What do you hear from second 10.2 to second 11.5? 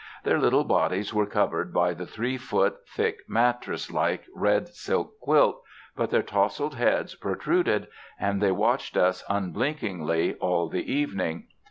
all the evening.